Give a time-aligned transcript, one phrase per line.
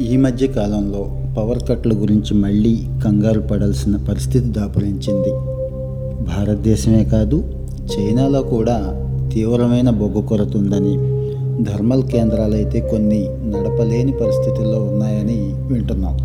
[0.00, 1.00] ఈ మధ్య కాలంలో
[1.38, 5.32] పవర్ కట్ల గురించి మళ్ళీ కంగారు పడాల్సిన పరిస్థితి దాపురించింది.
[6.24, 7.44] భారతదేశమే కాదు
[7.92, 8.76] చైనాలో కూడా
[9.34, 10.94] తీవ్రమైన బొగ్గు కొరత ఉందని
[11.64, 16.16] థర్మల్ కేంద్రాలైతే కొన్ని నడపలేని పరిస్థితుల్లో ఉన్నాయని వింటున్నాం.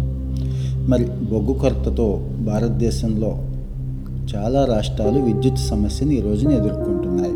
[0.89, 3.37] మరి బొగ్గు కొరతతో భారతదేశంలో
[4.35, 7.32] చాలా రాష్ట్రాలు విద్యుత్ సమస్యను ఈ రోజున ఎదుర్కొంటున్నాయి.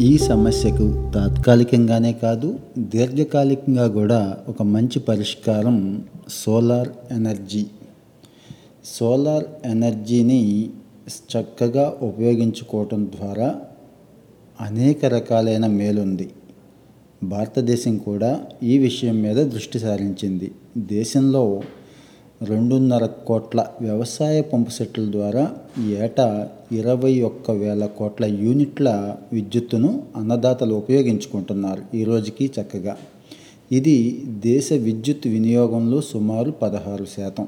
[0.00, 7.66] ఈ సమస్యకు తాత్కాలికంగానే కాదు దీర్ఘకాలికంగా కూడా ఒక మంచి పరిష్కారం సోలార్ ఎనర్జీ.
[8.84, 10.70] సోలార్ ఎనర్జీని
[11.08, 13.54] చక్కగా ఉపయోగించుకోవటం ద్వారా
[14.60, 16.30] అనేక రకాలైన మేలుంది.
[17.22, 20.52] భారతదేశం కూడా ఈ విషయం మీద దృష్టి సారించింది.
[20.76, 21.62] దేశంలో
[22.44, 25.50] రెండున్నర కోట్ల వ్యవసాయ పంపు సెట్ల ద్వారా
[25.88, 32.96] ఏటా ఇరవై ఒక్క వేల కోట్ల యూనిట్ల విద్యుత్తును అన్నదాతలు ఉపయోగించుకుంటున్నారు ఈ రోజుకి చక్కగా.
[33.72, 37.46] ఇది దేశ విద్యుత్ వినియోగంలో సుమారు పదహారు శాతం.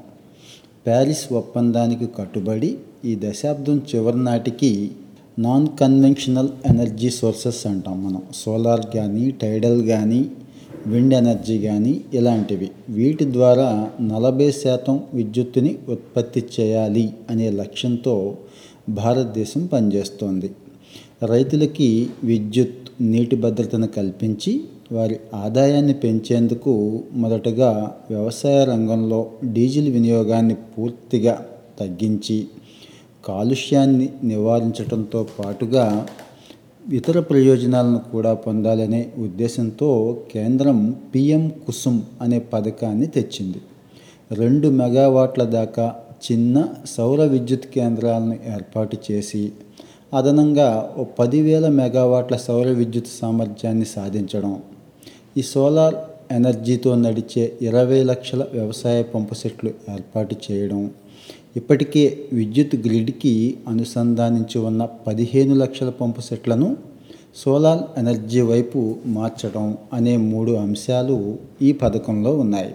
[0.87, 4.91] ప్యారిస్ ఒప్పందానికి కట్టుబడి ఈ దశాబ్దం చివరి నాటికి
[5.39, 8.21] నాన్ కన్వెన్షనల్ ఎనర్జీ సోర్సెస్ అంటాం మనం.
[8.35, 10.29] సోలార్ కానీ టైడల్ కానీ
[10.87, 12.69] విండ్ ఎనర్జీ కానీ ఇలాంటివి.
[12.89, 18.15] వీటి ద్వారా నలభై శాతం విద్యుత్తుని ఉత్పత్తి చేయాలి అనే లక్ష్యంతో
[18.89, 20.49] భారతదేశం పనిచేస్తోంది.
[21.23, 21.89] రైతులకి
[22.23, 24.53] విద్యుత్ నీటి భద్రతను కల్పించి
[24.91, 26.73] వారి ఆదాయాన్ని పెంచేందుకు
[27.13, 27.71] మొదటగా
[28.09, 31.45] వ్యవసాయ రంగంలో డీజిల్ వినియోగాన్ని పూర్తిగా
[31.79, 32.47] తగ్గించి
[33.25, 35.85] కాలుష్యాన్ని నివారించడంతో పాటుగా
[36.85, 43.61] ఇతర ప్రయోజనాలను కూడా పొందాలనే ఉద్దేశంతో కేంద్రం పిఎం కుసుమ్ అనే పథకాన్ని తెచ్చింది.
[44.31, 49.53] రెండు మెగావాట్ల దాకా చిన్న సౌర విద్యుత్ కేంద్రాలను ఏర్పాటు చేసి
[50.13, 54.61] అదనంగా ఓ పదివేల మెగావాట్ల సౌర విద్యుత్ సామర్థ్యాన్ని సాధించడం
[55.37, 55.95] ఈ సోలార్
[56.31, 60.91] ఎనర్జీతో నడిచే ఇరవై లక్షల వ్యవసాయ పంపు సెట్లు ఏర్పాటు చేయడం
[61.55, 62.03] ఇప్పటికే
[62.33, 63.33] విద్యుత్ గ్రిడ్కి
[63.67, 66.69] అనుసంధానించి ఉన్న పదిహేను లక్షల పంపు సెట్లను
[67.41, 72.73] సోలార్ ఎనర్జీ వైపు మార్చడం అనే మూడు అంశాలు ఈ పథకంలో ఉన్నాయి.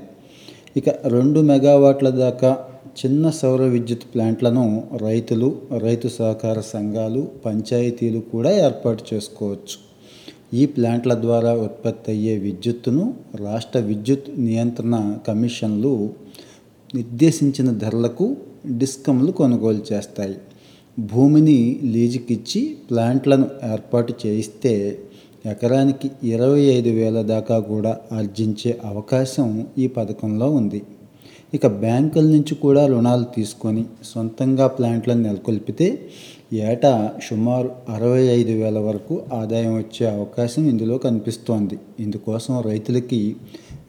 [0.77, 2.51] ఇక రెండు మెగావాట్ల దాకా
[3.01, 4.65] చిన్న సౌర విద్యుత్ ప్లాంట్లను
[5.03, 5.49] రైతులు
[5.85, 9.77] రైతు సహకార సంఘాలు పంచాయతీలు కూడా ఏర్పాటు చేసుకోవచ్చు.
[10.55, 13.15] ఈ ప్లాంట్ల ద్వారా ఉత్పత్తి అయ్యే విద్యుత్తును
[13.45, 14.97] రాష్ట్ర విద్యుత్ నియంత్రణ
[15.29, 15.93] కమిషన్లు
[16.95, 18.27] నిర్దేశించిన ధరలకు
[18.67, 20.37] డిస్కంలు కొనుగోలు చేస్తాయి.
[21.01, 24.99] భూమిని లీజుకిచ్చి ప్లాంట్లను ఏర్పాటు చేయిస్తే
[25.47, 30.83] ఎకరానికి ఇరవై ఐదు వేల దాకా కూడా ఆర్జించే అవకాశం ఈ పథకంలో ఉంది.
[31.55, 36.09] ఇక బ్యాంకుల నుంచి కూడా రుణాలు తీసుకొని సొంతంగా ప్లాంట్లను నెలకొల్పితే
[36.53, 41.79] ఏటా సుమారు అరవై ఐదు వేల వరకు ఆదాయం వచ్చే అవకాశం ఇందులో కనిపిస్తోంది.
[42.01, 43.37] ఇందుకోసం రైతులకి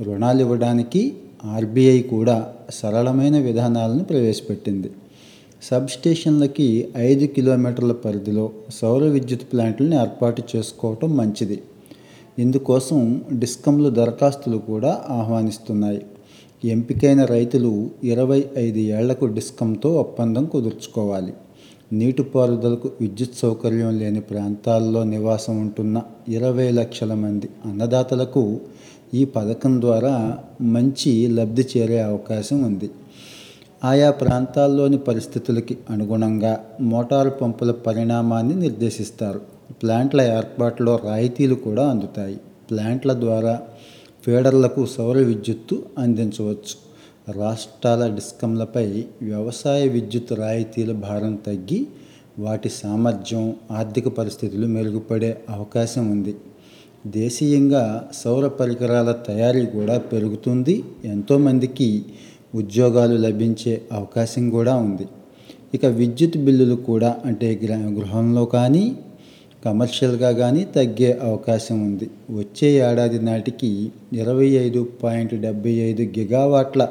[0.01, 1.13] రుణాలు ఇవ్వడానికి
[1.45, 4.91] ఆర్బీఐ కూడా సరళమైన విధానాలను ప్రవేశపెట్టింది.
[5.63, 11.61] సబ్ స్టేషన్లకి ఐదు కిలోమీటర్ల పరిధిలో సౌర విద్యుత్ ప్లాంట్లను ఏర్పాటు చేసుకోవటం మంచిది.
[12.39, 16.01] ఇందుకోసం డిస్కంలు దరఖాస్తులు కూడా ఆహ్వానిస్తున్నాయి.
[16.65, 21.33] ఎంపికైన రైతులు ఇరవై ఐదు ఏళ్ళకు డిస్కంతో ఒప్పందం కుదుర్చుకోవాలి.
[21.93, 28.59] నీటిపారుదలకు విద్యుత్ సౌకర్యం లేని ప్రాంతాల్లో నివాసం ఉంటున్న ఇరవై లక్షల మంది అన్నదాతలకు
[29.13, 32.89] ఈ పథకం ద్వారా మంచి లబ్ధి చేరే అవకాశం ఉంది.
[33.83, 39.41] ఆయా ప్రాంతాల్లోని పరిస్థితులకి అనుగుణంగా మోటారు పంపుల పరిణామాన్ని నిర్దేశిస్తారు.
[39.71, 42.37] ప్లాంట్ల ఏర్పాటులో రాయితీలు కూడా అందుతాయి.
[42.71, 43.61] ప్లాంట్ల ద్వారా
[44.25, 46.75] ఫీడర్లకు సౌర విద్యుత్తు అందించవచ్చు.
[47.31, 51.87] రాష్ట్రాల డిస్కంలపై వ్యవసాయ విద్యుత్ రాయితీల భారం తగ్గి
[52.39, 56.35] వాటి సామర్థ్యం ఆర్థిక పరిస్థితులు మెరుగుపడే అవకాశం ఉంది.
[57.05, 60.83] దేశీయంగా సౌర పరికరాల తయారీ కూడా పెరుగుతుంది.
[61.05, 62.05] ఎంతోమందికి
[62.55, 65.07] ఉద్యోగాలు లభించే అవకాశం కూడా ఉంది.
[65.73, 67.59] ఇక విద్యుత్ బిల్లులు కూడా అంటే
[67.97, 68.95] గృహంలో కానీ
[69.65, 72.09] కమర్షియల్గా కానీ తగ్గే అవకాశం ఉంది.
[72.29, 76.87] వచ్చే ఏడాది నాటికి ఇరవై ఐదు పాయింట్ డెబ్బై ఐదు గిగావాట్ల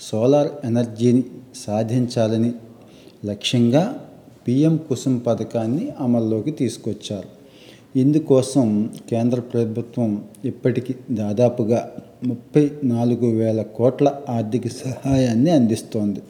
[0.00, 1.24] సోలార్ ఎనర్జీని
[1.66, 2.52] సాధించాలని
[3.24, 4.00] లక్ష్యంగా
[4.46, 7.39] పిఎం కుసుమ్ పథకాన్ని అమల్లోకి తీసుకొచ్చారు.
[7.96, 11.90] ఇందుకోసం కేంద్ర ప్రభుత్వం ఇప్పటికి దాదాపుగా
[12.26, 16.20] ముప్పై నాలుగు వేల కోట్ల ఆర్థిక సహాయాన్ని అందిస్తోంది.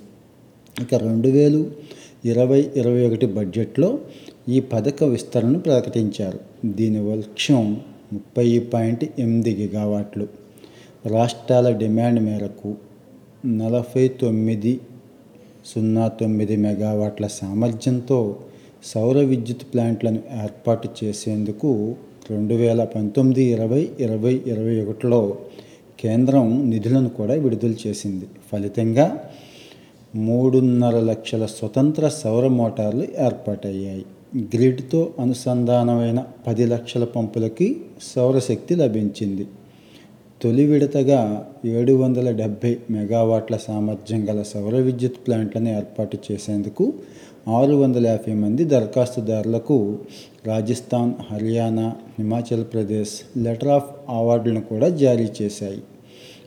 [0.82, 1.70] ఇక రెండు వేలు
[2.24, 3.98] ఇరవై ఇరవై ఒకటి బడ్జెట్లో
[4.48, 6.40] ఈ పథక విస్తరణను ప్రకటించారు.
[6.64, 7.80] దీని లక్ష్యం
[8.12, 10.28] ముప్పై పాయింట్ ఎనిమిది గిగావాట్లు.
[11.06, 12.74] రాష్ట్రాల డిమాండ్ మేరకు
[13.46, 14.80] నలభై తొమ్మిది
[15.66, 18.36] సున్నా తొమ్మిది మెగావాట్ల సామర్థ్యంతో
[18.84, 21.96] సౌర విద్యుత్ ప్లాంట్లను ఏర్పాటు చేసేందుకు
[22.30, 25.38] రెండు వేల పంతొమ్మిది ఇరవై ఇరవై ఇరవై ఒకటిలో
[26.00, 28.26] కేంద్రం నిధులను కూడా విడుదల చేసింది.
[28.52, 29.24] ఫలితంగా
[30.14, 34.04] మూడున్నర లక్షల స్వతంత్ర సౌర మోటార్లు ఏర్పాటయ్యాయి.
[34.38, 37.80] గ్రిడ్తో అనుసంధానమైన పది లక్షల పంపులకి
[38.16, 39.46] సౌరశక్తి లభించింది.
[40.42, 46.92] తొలి విడతగా ఏడు వందల డెబ్భై మెగావాట్ల సామర్థ్యం గల సౌర విద్యుత్ ప్లాంట్లను ఏర్పాటు చేసేందుకు
[47.48, 49.98] ఆరు వందల యాభై మంది దరఖాస్తుదారులకు
[50.46, 55.82] రాజస్థాన్ హర్యానా హిమాచల్ ప్రదేశ్ లెటర్ ఆఫ్ అవార్డులను కూడా జారీ చేశాయి.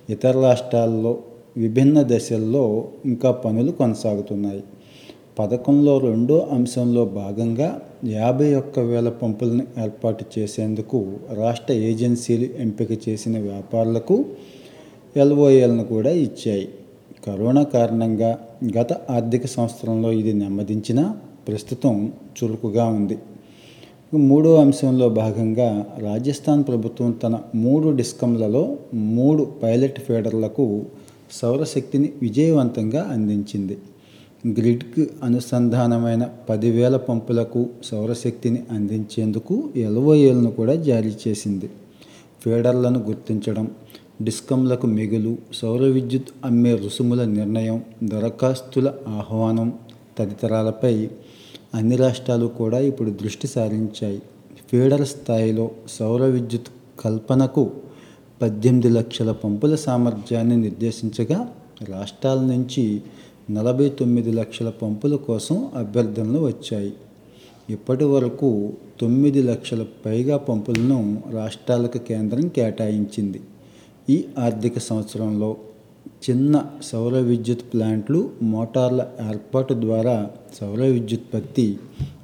[0.09, 1.19] ఇతర రాష్ట్రాల్లో
[1.57, 4.63] విభిన్న దశల్లో ఇంకా పనులు కొనసాగుతున్నాయి.
[5.39, 14.25] పథకంలో రెండో అంశంలో భాగంగా యాభై ఒక్క వేల పంపులను ఏర్పాటు చేసేందుకు రాష్ట్ర ఏజెన్సీలు ఎంపిక చేసిన వ్యాపారులకు
[15.17, 16.69] ఎల్ఓఏలను కూడా ఇచ్చాయి.
[17.27, 18.39] కరోనా కారణంగా
[18.79, 23.17] గత ఆర్థిక సంవత్సరంలో ఇది నెమ్మదించినా ప్రస్తుతం చురుకుగా ఉంది.
[24.17, 30.85] మూడో అంశంలో భాగంగా రాజస్థాన్ ప్రభుత్వం తన మూడు డిస్కంలలో మూడు పైలట్ ఫీడర్లకు
[31.31, 33.77] సౌరశక్తిని విజయవంతంగా అందించింది.
[34.47, 41.69] గ్రిడ్కి అనుసంధానమైన పదివేల పంపులకు సౌరశక్తిని అందించేందుకు ఎల్ఓఏలను కూడా జారీ చేసింది.
[42.41, 43.71] ఫీడర్లను గుర్తించడం
[44.21, 49.73] డిస్కంలకు మిగులు సౌర విద్యుత్ అమ్మే రుసుముల నిర్ణయం దరఖాస్తుల ఆహ్వానం
[50.17, 51.09] తదితరాలపై
[51.75, 54.21] అన్ని రాష్ట్రాలు కూడా ఇప్పుడు దృష్టి సారించాయి.
[54.71, 56.69] ఫీడర్ స్థాయిలో సౌర విద్యుత్
[56.99, 57.71] కల్పనకు
[58.41, 61.49] పద్దెనిమిది లక్షల పంపుల సామర్థ్యాన్ని నిర్దేశించగా
[61.89, 63.01] రాష్ట్రాల నుంచి
[63.49, 66.93] నలభై తొమ్మిది లక్షల పంపుల కోసం అభ్యర్థనలు వచ్చాయి.
[67.69, 73.41] ఇప్పటి వరకు తొమ్మిది లక్షల పైగా పంపులను రాష్ట్రాలకు కేంద్రం కేటాయించింది.
[74.09, 75.57] ఈ ఆర్థిక సంవత్సరంలో
[76.29, 80.29] చిన్న సౌర విద్యుత్ ప్లాంట్లు మోటార్ల ఏర్పాటు ద్వారా
[80.61, 81.77] సౌర విద్యుత్పత్తి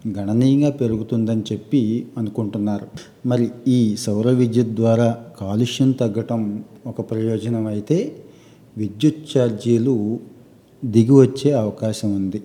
[0.08, 2.88] గణనీయంగా పెరుగుతుందని చెప్పి అనుకుంటున్నారు.
[3.26, 8.16] మరి ఈ సౌర విద్యుత్ ద్వారా కాలుష్యం తగ్గటం ఒక ప్రయోజనం అయితే
[8.78, 10.20] విద్యుత్ ఛార్జీలు
[10.84, 12.42] దిగివచ్చే అవకాశం ఉంది.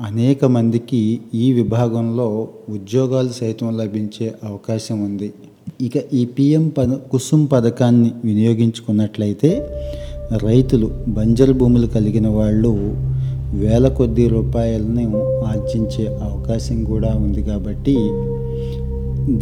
[0.00, 5.32] అనేక మందికి ఈ విభాగంలో ఉద్యోగాలు సైతం లభించే అవకాశం ఉంది.
[5.80, 9.50] ఇక ఈ పిఎం పద కుసుమ్ పథకాన్ని వినియోగించుకున్నట్లయితే
[10.44, 12.72] రైతులు బంజరు భూములు కలిగిన వాళ్ళు
[13.54, 17.96] వేల కొద్ది రూపాయలను ఆర్జించే అవకాశం కూడా ఉంది కాబట్టి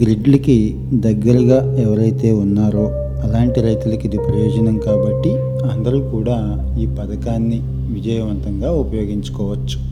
[0.00, 0.58] గ్రిడ్లకి
[0.94, 2.86] దగ్గరగా ఎవరైతే ఉన్నారో
[3.22, 5.30] అలాంటి రైతులకి ఇది ప్రయోజనం కాబట్టి
[5.70, 6.38] అందరూ కూడా
[6.78, 7.60] ఈ పథకాన్ని
[7.92, 9.89] విజయవంతంగా ఉపయోగించుకోవచ్చు.